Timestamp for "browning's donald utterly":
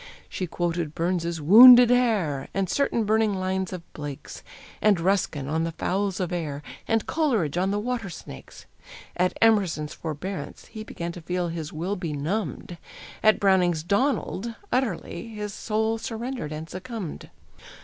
13.39-15.27